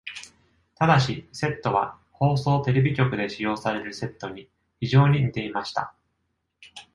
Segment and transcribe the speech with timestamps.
[0.79, 5.93] ただし、セットは放送テレビ局で使用されるセットに非常に似ていました。